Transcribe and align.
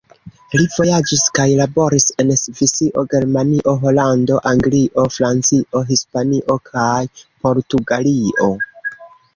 Li 0.59 0.63
vojaĝis 0.75 1.25
kaj 1.39 1.45
laboris 1.59 2.07
en 2.23 2.31
Svisio, 2.39 3.03
Germanio, 3.13 3.75
Holando, 3.85 4.41
Anglio, 4.53 5.05
Francio, 5.19 5.85
Hispanio 5.93 6.59
kaj 6.73 7.01
Portugalio. 7.45 8.55